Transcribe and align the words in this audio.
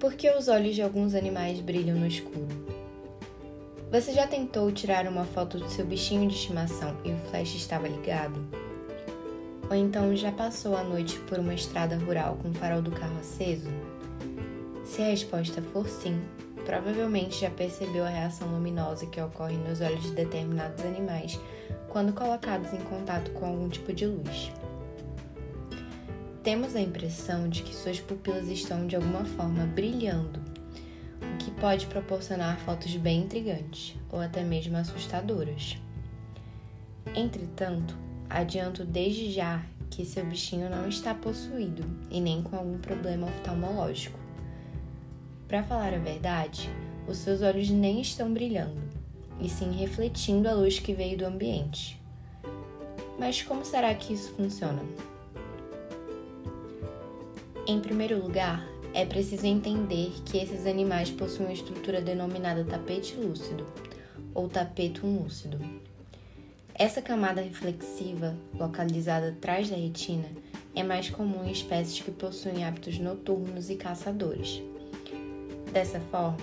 Por 0.00 0.14
que 0.14 0.30
os 0.30 0.48
olhos 0.48 0.74
de 0.74 0.80
alguns 0.80 1.14
animais 1.14 1.60
brilham 1.60 1.94
no 1.94 2.06
escuro? 2.06 2.48
Você 3.92 4.14
já 4.14 4.26
tentou 4.26 4.72
tirar 4.72 5.06
uma 5.06 5.26
foto 5.26 5.58
do 5.58 5.68
seu 5.68 5.84
bichinho 5.84 6.26
de 6.26 6.34
estimação 6.34 6.96
e 7.04 7.12
o 7.12 7.18
flash 7.28 7.54
estava 7.54 7.86
ligado? 7.86 8.40
Ou 9.68 9.76
então 9.76 10.16
já 10.16 10.32
passou 10.32 10.74
a 10.74 10.82
noite 10.82 11.18
por 11.28 11.38
uma 11.38 11.52
estrada 11.52 11.98
rural 11.98 12.38
com 12.40 12.48
o 12.48 12.54
farol 12.54 12.80
do 12.80 12.90
carro 12.90 13.18
aceso? 13.18 13.68
Se 14.86 15.02
a 15.02 15.08
resposta 15.08 15.60
for 15.60 15.86
sim, 15.86 16.18
provavelmente 16.64 17.42
já 17.42 17.50
percebeu 17.50 18.06
a 18.06 18.08
reação 18.08 18.48
luminosa 18.48 19.04
que 19.04 19.20
ocorre 19.20 19.58
nos 19.58 19.82
olhos 19.82 20.02
de 20.02 20.12
determinados 20.12 20.82
animais 20.82 21.38
quando 21.90 22.14
colocados 22.14 22.72
em 22.72 22.80
contato 22.84 23.30
com 23.32 23.44
algum 23.44 23.68
tipo 23.68 23.92
de 23.92 24.06
luz. 24.06 24.50
Temos 26.42 26.74
a 26.74 26.80
impressão 26.80 27.50
de 27.50 27.62
que 27.62 27.74
suas 27.74 28.00
pupilas 28.00 28.48
estão 28.48 28.86
de 28.86 28.96
alguma 28.96 29.26
forma 29.26 29.66
brilhando, 29.66 30.40
o 31.20 31.36
que 31.36 31.50
pode 31.50 31.86
proporcionar 31.86 32.58
fotos 32.60 32.96
bem 32.96 33.24
intrigantes 33.24 33.94
ou 34.10 34.18
até 34.18 34.42
mesmo 34.42 34.74
assustadoras. 34.78 35.76
Entretanto, 37.14 37.94
adianto 38.30 38.86
desde 38.86 39.30
já 39.30 39.62
que 39.90 40.06
seu 40.06 40.24
bichinho 40.24 40.70
não 40.70 40.88
está 40.88 41.14
possuído 41.14 41.84
e 42.10 42.22
nem 42.22 42.42
com 42.42 42.56
algum 42.56 42.78
problema 42.78 43.26
oftalmológico. 43.26 44.18
Para 45.46 45.62
falar 45.62 45.92
a 45.92 45.98
verdade, 45.98 46.70
os 47.06 47.18
seus 47.18 47.42
olhos 47.42 47.68
nem 47.68 48.00
estão 48.00 48.32
brilhando, 48.32 48.80
e 49.42 49.48
sim 49.50 49.72
refletindo 49.72 50.48
a 50.48 50.54
luz 50.54 50.78
que 50.78 50.94
veio 50.94 51.18
do 51.18 51.26
ambiente. 51.26 52.00
Mas 53.18 53.42
como 53.42 53.62
será 53.62 53.94
que 53.94 54.14
isso 54.14 54.32
funciona? 54.32 54.82
Em 57.66 57.78
primeiro 57.78 58.20
lugar, 58.20 58.66
é 58.94 59.04
preciso 59.04 59.46
entender 59.46 60.12
que 60.24 60.38
esses 60.38 60.66
animais 60.66 61.10
possuem 61.10 61.48
uma 61.48 61.54
estrutura 61.54 62.00
denominada 62.00 62.64
tapete 62.64 63.14
lúcido 63.16 63.66
ou 64.34 64.48
tapetum 64.48 65.22
lúcido. 65.22 65.58
Essa 66.74 67.02
camada 67.02 67.42
reflexiva, 67.42 68.34
localizada 68.54 69.28
atrás 69.28 69.68
da 69.68 69.76
retina, 69.76 70.28
é 70.74 70.82
mais 70.82 71.10
comum 71.10 71.44
em 71.44 71.52
espécies 71.52 72.00
que 72.00 72.10
possuem 72.10 72.64
hábitos 72.64 72.98
noturnos 72.98 73.68
e 73.68 73.76
caçadores. 73.76 74.62
Dessa 75.72 76.00
forma, 76.10 76.38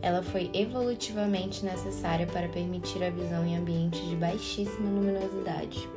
ela 0.00 0.22
foi 0.22 0.50
evolutivamente 0.54 1.64
necessária 1.64 2.26
para 2.26 2.48
permitir 2.48 3.02
a 3.04 3.10
visão 3.10 3.46
em 3.46 3.56
ambientes 3.56 4.00
de 4.08 4.16
baixíssima 4.16 4.88
luminosidade 4.88 5.95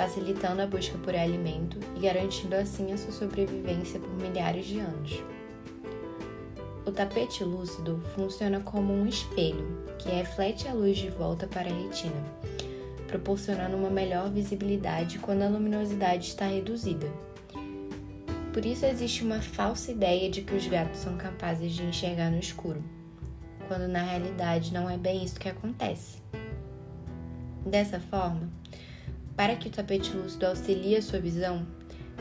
facilitando 0.00 0.62
a 0.62 0.66
busca 0.66 0.96
por 0.96 1.14
alimento 1.14 1.78
e 1.94 2.00
garantindo 2.00 2.54
assim 2.56 2.90
a 2.90 2.96
sua 2.96 3.12
sobrevivência 3.12 4.00
por 4.00 4.08
milhares 4.14 4.64
de 4.64 4.78
anos. 4.78 5.22
O 6.86 6.90
tapete 6.90 7.44
lúcido 7.44 8.02
funciona 8.14 8.60
como 8.60 8.94
um 8.94 9.06
espelho 9.06 9.84
que 9.98 10.08
reflete 10.08 10.66
a 10.66 10.72
luz 10.72 10.96
de 10.96 11.10
volta 11.10 11.46
para 11.46 11.68
a 11.68 11.74
retina, 11.74 12.16
proporcionando 13.08 13.76
uma 13.76 13.90
melhor 13.90 14.30
visibilidade 14.30 15.18
quando 15.18 15.42
a 15.42 15.48
luminosidade 15.50 16.28
está 16.28 16.46
reduzida. 16.46 17.06
Por 18.54 18.64
isso 18.64 18.86
existe 18.86 19.22
uma 19.22 19.42
falsa 19.42 19.92
ideia 19.92 20.30
de 20.30 20.40
que 20.40 20.54
os 20.54 20.66
gatos 20.66 21.00
são 21.00 21.18
capazes 21.18 21.72
de 21.72 21.82
enxergar 21.82 22.30
no 22.30 22.38
escuro, 22.38 22.82
quando 23.68 23.86
na 23.86 24.02
realidade 24.02 24.72
não 24.72 24.88
é 24.88 24.96
bem 24.96 25.22
isso 25.22 25.38
que 25.38 25.50
acontece. 25.50 26.22
Dessa 27.66 28.00
forma, 28.00 28.48
para 29.40 29.56
que 29.56 29.68
o 29.68 29.70
tapete 29.70 30.14
lúcido 30.14 30.44
auxilie 30.44 30.96
a 30.96 31.00
sua 31.00 31.18
visão, 31.18 31.66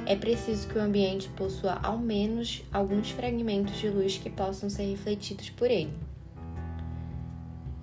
é 0.05 0.15
preciso 0.15 0.69
que 0.69 0.77
o 0.77 0.81
ambiente 0.81 1.27
possua 1.27 1.77
ao 1.83 1.97
menos 1.97 2.63
alguns 2.71 3.11
fragmentos 3.11 3.77
de 3.77 3.89
luz 3.89 4.17
que 4.17 4.29
possam 4.29 4.69
ser 4.69 4.83
refletidos 4.83 5.49
por 5.49 5.69
ele. 5.69 5.91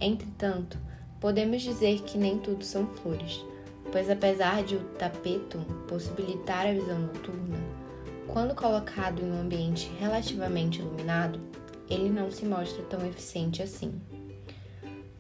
Entretanto, 0.01 0.79
podemos 1.21 1.61
dizer 1.61 2.01
que 2.01 2.17
nem 2.17 2.39
tudo 2.39 2.65
são 2.65 2.87
flores, 2.87 3.45
pois 3.93 4.09
apesar 4.09 4.65
de 4.65 4.77
o 4.77 4.85
tapetum 4.99 5.63
possibilitar 5.87 6.67
a 6.67 6.73
visão 6.73 6.99
noturna, 6.99 7.59
quando 8.27 8.55
colocado 8.55 9.21
em 9.21 9.31
um 9.31 9.43
ambiente 9.43 9.91
relativamente 10.01 10.81
iluminado, 10.81 11.39
ele 11.91 12.09
não 12.09 12.31
se 12.31 12.47
mostra 12.47 12.83
tão 12.85 13.07
eficiente 13.07 13.63
assim. 13.63 14.01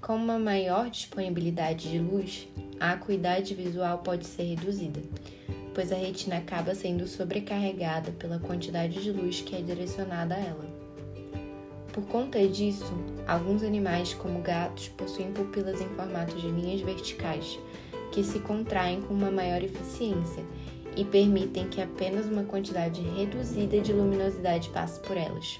Com 0.01 0.17
uma 0.17 0.39
maior 0.39 0.89
disponibilidade 0.89 1.91
de 1.91 1.99
luz, 1.99 2.49
a 2.79 2.93
acuidade 2.93 3.55
visual 3.55 3.99
pode 3.99 4.27
ser 4.27 4.43
reduzida, 4.45 5.01
pois 5.75 5.93
a 5.93 5.97
retina 5.97 6.39
acaba 6.39 6.75
sendo 6.75 7.07
sobrecarregada 7.07 8.13
pela 8.13 8.39
quantidade 8.39 9.03
de 9.03 9.11
luz 9.11 9.41
que 9.41 9.57
é 9.57 9.63
direcionada 9.63 10.35
a 10.35 10.39
ela. 10.39 10.65
Por 11.93 12.05
conta 12.07 12.47
disso, 12.47 12.93
alguns 13.27 13.63
animais, 13.63 14.13
como 14.13 14.43
gatos, 14.43 14.89
possuem 14.89 15.33
pupilas 15.33 15.81
em 15.81 15.89
formato 15.89 16.37
de 16.37 16.47
linhas 16.49 16.83
verticais, 16.83 17.59
que 18.13 18.23
se 18.23 18.39
contraem 18.41 19.01
com 19.01 19.15
uma 19.15 19.31
maior 19.31 19.63
eficiência 19.63 20.45
e 20.95 21.05
permitem 21.05 21.69
que 21.69 21.81
apenas 21.81 22.27
uma 22.27 22.45
quantidade 22.45 23.01
reduzida 23.01 23.81
de 23.81 23.93
luminosidade 23.93 24.69
passe 24.71 25.01
por 25.01 25.17
elas. 25.17 25.59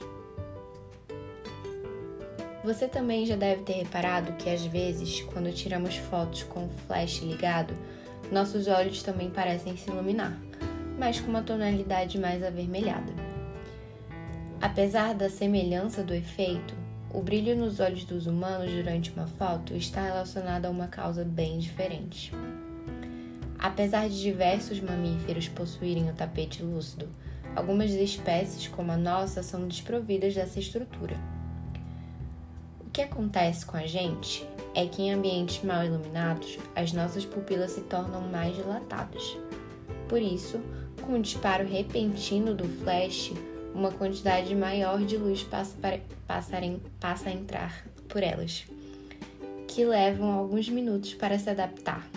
Você 2.67 2.89
também 2.89 3.25
já 3.25 3.37
deve 3.37 3.63
ter 3.63 3.75
reparado 3.75 4.33
que 4.33 4.51
às 4.51 4.67
vezes, 4.67 5.21
quando 5.21 5.55
tiramos 5.55 5.95
fotos 5.95 6.43
com 6.43 6.65
o 6.65 6.69
flash 6.69 7.23
ligado, 7.23 7.73
nossos 8.33 8.67
olhos 8.67 9.05
também 9.05 9.31
parecem 9.31 9.77
se 9.77 9.89
iluminar, 9.89 10.37
mas 10.99 11.21
com 11.21 11.29
uma 11.29 11.43
tonalidade 11.43 12.19
mais 12.19 12.43
avermelhada. 12.43 13.13
Apesar 14.61 15.15
da 15.15 15.31
semelhança 15.31 16.03
do 16.03 16.13
efeito, 16.13 16.75
o 17.15 17.23
brilho 17.23 17.55
nos 17.55 17.79
olhos 17.79 18.05
dos 18.05 18.27
humanos 18.27 18.73
durante 18.73 19.13
uma 19.13 19.29
foto 19.29 19.73
está 19.73 20.03
relacionado 20.03 20.67
a 20.67 20.71
uma 20.71 20.89
causa 20.89 21.25
bem 21.25 21.61
diferente. 21.61 22.33
Apesar 23.61 24.09
de 24.09 24.21
diversos 24.21 24.81
mamíferos 24.81 25.47
possuírem 25.49 26.11
o 26.11 26.15
tapete 26.15 26.65
lúcido, 26.65 27.09
algumas 27.55 27.93
espécies, 27.93 28.67
como 28.67 28.91
a 28.91 28.97
nossa, 28.97 29.41
são 29.41 29.69
desprovidas 29.69 30.35
dessa 30.35 30.59
estrutura 30.59 31.36
que 32.97 33.03
acontece 33.03 33.67
com 33.67 33.77
a 33.77 33.87
gente 33.87 34.49
é 34.75 34.87
que 34.87 35.03
em 35.03 35.13
ambientes 35.13 35.63
mal 35.63 35.85
iluminados, 35.85 36.59
as 36.75 36.95
nossas 36.95 37.27
pupilas 37.27 37.73
se 37.73 37.83
tornam 37.83 38.23
mais 38.23 38.57
dilatadas. 38.57 39.37
Por 40.09 40.19
isso, 40.19 40.59
com 41.03 41.13
o 41.13 41.21
disparo 41.21 41.69
repentino 41.69 42.55
do 42.55 42.67
flash, 42.67 43.35
uma 43.75 43.93
quantidade 43.93 44.55
maior 44.55 45.05
de 45.05 45.19
luz 45.19 45.43
passa, 45.43 45.77
para, 45.79 46.01
passa, 46.27 46.57
passa 46.99 47.29
a 47.29 47.33
entrar 47.33 47.87
por 48.09 48.23
elas, 48.23 48.65
que 49.69 49.85
levam 49.85 50.33
alguns 50.33 50.67
minutos 50.71 51.13
para 51.13 51.39
se 51.39 51.51
adaptar. 51.51 52.09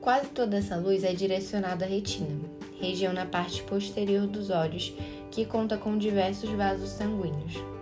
Quase 0.00 0.28
toda 0.30 0.56
essa 0.56 0.76
luz 0.76 1.04
é 1.04 1.12
direcionada 1.12 1.84
à 1.84 1.88
retina, 1.88 2.40
região 2.80 3.12
na 3.12 3.26
parte 3.26 3.62
posterior 3.64 4.26
dos 4.26 4.48
olhos, 4.48 4.94
que 5.30 5.44
conta 5.44 5.76
com 5.76 5.98
diversos 5.98 6.48
vasos 6.48 6.88
sanguíneos. 6.88 7.73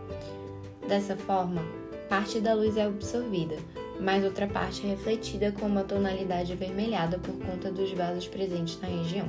Dessa 0.87 1.17
forma, 1.17 1.63
parte 2.09 2.41
da 2.41 2.55
luz 2.55 2.77
é 2.77 2.85
absorvida, 2.85 3.57
mas 4.01 4.25
outra 4.25 4.47
parte 4.47 4.85
é 4.85 4.91
refletida 4.91 5.53
com 5.53 5.67
uma 5.67 5.85
tonalidade 5.85 6.53
avermelhada 6.53 7.19
por 7.19 7.35
conta 7.39 7.71
dos 7.71 7.93
vasos 7.93 8.27
presentes 8.27 8.81
na 8.81 8.89
região. 8.89 9.29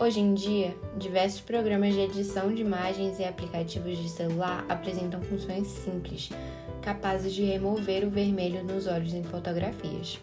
Hoje 0.00 0.20
em 0.20 0.34
dia, 0.34 0.76
diversos 0.98 1.40
programas 1.40 1.94
de 1.94 2.00
edição 2.00 2.52
de 2.52 2.62
imagens 2.62 3.20
e 3.20 3.24
aplicativos 3.24 3.96
de 3.96 4.08
celular 4.08 4.64
apresentam 4.68 5.22
funções 5.22 5.68
simples, 5.68 6.30
capazes 6.82 7.32
de 7.32 7.44
remover 7.44 8.04
o 8.04 8.10
vermelho 8.10 8.64
nos 8.64 8.86
olhos 8.86 9.14
em 9.14 9.22
fotografias. 9.22 10.18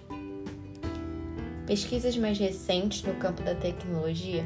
Pesquisas 1.66 2.18
mais 2.18 2.38
recentes 2.38 3.02
no 3.04 3.14
campo 3.16 3.42
da 3.44 3.56
tecnologia 3.56 4.46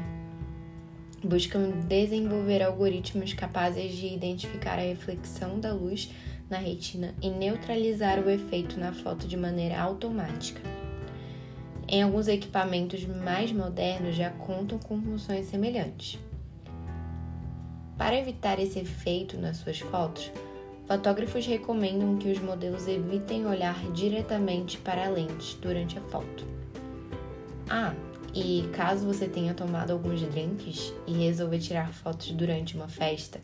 buscam 1.26 1.70
desenvolver 1.86 2.62
algoritmos 2.62 3.34
capazes 3.34 3.92
de 3.92 4.06
identificar 4.06 4.78
a 4.78 4.82
reflexão 4.82 5.58
da 5.58 5.72
luz 5.72 6.10
na 6.48 6.58
retina 6.58 7.14
e 7.20 7.28
neutralizar 7.28 8.20
o 8.20 8.30
efeito 8.30 8.78
na 8.78 8.92
foto 8.92 9.26
de 9.26 9.36
maneira 9.36 9.80
automática. 9.80 10.60
Em 11.88 12.02
alguns 12.02 12.28
equipamentos 12.28 13.04
mais 13.04 13.52
modernos 13.52 14.16
já 14.16 14.30
contam 14.30 14.78
com 14.78 15.00
funções 15.00 15.46
semelhantes. 15.46 16.18
Para 17.96 18.18
evitar 18.18 18.58
esse 18.58 18.78
efeito 18.78 19.38
nas 19.38 19.56
suas 19.58 19.78
fotos, 19.80 20.30
fotógrafos 20.86 21.46
recomendam 21.46 22.16
que 22.16 22.30
os 22.30 22.40
modelos 22.40 22.86
evitem 22.86 23.46
olhar 23.46 23.80
diretamente 23.92 24.78
para 24.78 25.06
a 25.06 25.08
lente 25.08 25.56
durante 25.60 25.98
a 25.98 26.02
foto. 26.02 26.44
Ah, 27.68 27.94
e 28.36 28.68
caso 28.68 29.06
você 29.06 29.26
tenha 29.26 29.54
tomado 29.54 29.92
alguns 29.92 30.20
drinks 30.20 30.92
e 31.06 31.12
resolva 31.14 31.58
tirar 31.58 31.90
fotos 31.94 32.32
durante 32.32 32.76
uma 32.76 32.86
festa, 32.86 33.40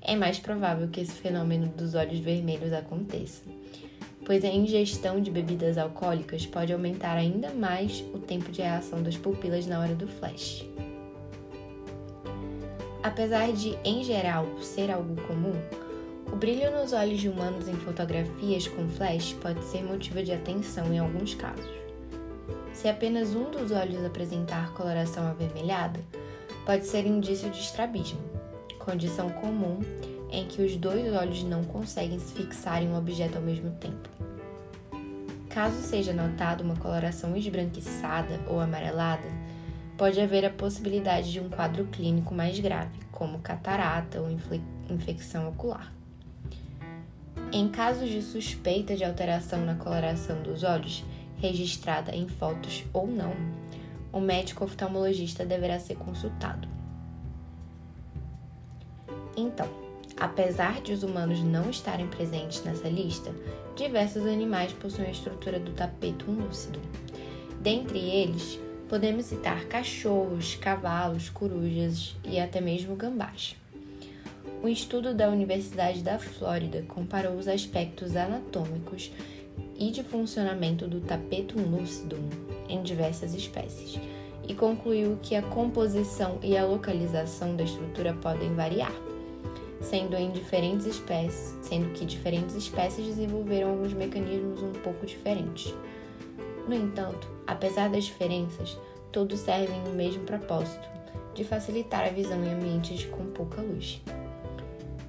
é 0.00 0.14
mais 0.14 0.38
provável 0.38 0.86
que 0.86 1.00
esse 1.00 1.14
fenômeno 1.14 1.66
dos 1.66 1.96
olhos 1.96 2.20
vermelhos 2.20 2.72
aconteça, 2.72 3.42
pois 4.24 4.44
a 4.44 4.48
ingestão 4.48 5.20
de 5.20 5.32
bebidas 5.32 5.76
alcoólicas 5.76 6.46
pode 6.46 6.72
aumentar 6.72 7.16
ainda 7.16 7.52
mais 7.52 8.04
o 8.14 8.20
tempo 8.20 8.52
de 8.52 8.62
reação 8.62 9.02
das 9.02 9.16
pupilas 9.16 9.66
na 9.66 9.80
hora 9.80 9.96
do 9.96 10.06
flash. 10.06 10.64
Apesar 13.02 13.52
de, 13.52 13.76
em 13.84 14.04
geral, 14.04 14.46
ser 14.60 14.92
algo 14.92 15.20
comum, 15.22 15.54
o 16.32 16.36
brilho 16.36 16.70
nos 16.70 16.92
olhos 16.92 17.20
de 17.20 17.28
humanos 17.28 17.66
em 17.66 17.74
fotografias 17.74 18.68
com 18.68 18.88
flash 18.88 19.32
pode 19.42 19.64
ser 19.64 19.82
motivo 19.82 20.22
de 20.22 20.30
atenção 20.30 20.94
em 20.94 21.00
alguns 21.00 21.34
casos. 21.34 21.85
Se 22.76 22.88
apenas 22.88 23.34
um 23.34 23.50
dos 23.50 23.72
olhos 23.72 24.04
apresentar 24.04 24.74
coloração 24.74 25.26
avermelhada, 25.26 25.98
pode 26.66 26.84
ser 26.84 27.06
indício 27.06 27.48
de 27.48 27.58
estrabismo, 27.58 28.20
condição 28.78 29.30
comum 29.30 29.80
em 30.30 30.46
que 30.46 30.60
os 30.60 30.76
dois 30.76 31.10
olhos 31.14 31.42
não 31.42 31.64
conseguem 31.64 32.18
se 32.18 32.34
fixar 32.34 32.82
em 32.82 32.88
um 32.88 32.98
objeto 32.98 33.36
ao 33.38 33.42
mesmo 33.42 33.70
tempo. 33.76 34.10
Caso 35.48 35.80
seja 35.80 36.12
notada 36.12 36.62
uma 36.62 36.76
coloração 36.76 37.34
esbranquiçada 37.34 38.38
ou 38.46 38.60
amarelada, 38.60 39.26
pode 39.96 40.20
haver 40.20 40.44
a 40.44 40.50
possibilidade 40.50 41.32
de 41.32 41.40
um 41.40 41.48
quadro 41.48 41.86
clínico 41.86 42.34
mais 42.34 42.60
grave, 42.60 43.00
como 43.10 43.38
catarata 43.38 44.20
ou 44.20 44.28
infecção 44.90 45.48
ocular. 45.48 45.90
Em 47.50 47.68
casos 47.68 48.10
de 48.10 48.20
suspeita 48.20 48.94
de 48.94 49.02
alteração 49.02 49.64
na 49.64 49.76
coloração 49.76 50.42
dos 50.42 50.62
olhos, 50.62 51.02
registrada 51.38 52.14
em 52.14 52.28
fotos 52.28 52.84
ou 52.92 53.06
não, 53.06 53.32
o 54.12 54.20
médico 54.20 54.64
oftalmologista 54.64 55.44
deverá 55.44 55.78
ser 55.78 55.96
consultado. 55.96 56.68
Então, 59.36 59.68
apesar 60.16 60.80
de 60.80 60.92
os 60.92 61.02
humanos 61.02 61.40
não 61.42 61.68
estarem 61.68 62.06
presentes 62.06 62.64
nessa 62.64 62.88
lista, 62.88 63.34
diversos 63.76 64.24
animais 64.24 64.72
possuem 64.72 65.08
a 65.08 65.12
estrutura 65.12 65.60
do 65.60 65.72
tapeto 65.72 66.30
lúcido. 66.30 66.80
Dentre 67.60 67.98
eles, 67.98 68.58
podemos 68.88 69.26
citar 69.26 69.66
cachorros, 69.66 70.54
cavalos, 70.54 71.28
corujas 71.28 72.16
e 72.24 72.40
até 72.40 72.60
mesmo 72.60 72.96
gambás. 72.96 73.56
Um 74.62 74.68
estudo 74.68 75.12
da 75.12 75.28
Universidade 75.28 76.02
da 76.02 76.18
Flórida 76.18 76.82
comparou 76.88 77.36
os 77.36 77.46
aspectos 77.46 78.16
anatômicos 78.16 79.12
e 79.78 79.90
de 79.90 80.02
funcionamento 80.02 80.86
do 80.86 81.00
tapetum 81.00 81.60
lucidum 81.62 82.28
em 82.68 82.82
diversas 82.82 83.34
espécies 83.34 84.00
e 84.48 84.54
concluiu 84.54 85.18
que 85.22 85.34
a 85.34 85.42
composição 85.42 86.38
e 86.42 86.56
a 86.56 86.64
localização 86.64 87.56
da 87.56 87.64
estrutura 87.64 88.14
podem 88.14 88.54
variar, 88.54 88.92
sendo 89.80 90.16
em 90.16 90.30
diferentes 90.30 90.86
espécies, 90.86 91.56
sendo 91.62 91.92
que 91.92 92.04
diferentes 92.04 92.54
espécies 92.54 93.06
desenvolveram 93.06 93.70
alguns 93.70 93.92
mecanismos 93.92 94.62
um 94.62 94.72
pouco 94.72 95.04
diferentes. 95.04 95.74
No 96.68 96.74
entanto, 96.74 97.28
apesar 97.46 97.90
das 97.90 98.04
diferenças, 98.04 98.76
todos 99.12 99.40
servem 99.40 99.82
o 99.86 99.94
mesmo 99.94 100.24
propósito, 100.24 100.88
de 101.34 101.44
facilitar 101.44 102.04
a 102.06 102.10
visão 102.10 102.42
em 102.44 102.52
ambientes 102.54 103.04
com 103.04 103.26
pouca 103.26 103.60
luz. 103.60 104.00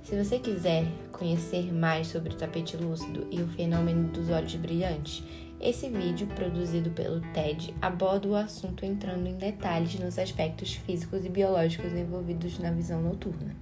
Se 0.08 0.16
você 0.16 0.40
quiser 0.40 0.86
conhecer 1.12 1.70
mais 1.74 2.08
sobre 2.08 2.34
o 2.34 2.38
tapete 2.38 2.78
lúcido 2.78 3.28
e 3.30 3.42
o 3.42 3.48
fenômeno 3.50 4.08
dos 4.08 4.30
olhos 4.30 4.56
brilhantes, 4.56 5.22
esse 5.60 5.90
vídeo, 5.90 6.26
produzido 6.28 6.90
pelo 6.92 7.20
TED, 7.34 7.76
aborda 7.82 8.26
o 8.26 8.36
assunto 8.36 8.86
entrando 8.86 9.28
em 9.28 9.36
detalhes 9.36 10.00
nos 10.00 10.18
aspectos 10.18 10.76
físicos 10.76 11.26
e 11.26 11.30
biológicos 11.30 11.92
envolvidos 11.92 12.58
na 12.58 12.72
visão 12.72 13.02
noturna. 13.02 13.54